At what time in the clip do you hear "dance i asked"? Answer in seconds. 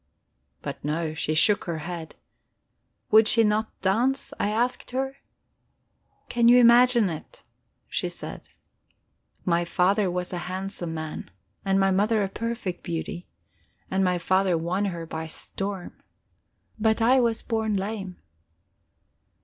3.81-4.89